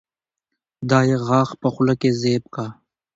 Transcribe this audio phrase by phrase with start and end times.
[0.89, 2.65] دا يې غاښ په خوله کې زېب کا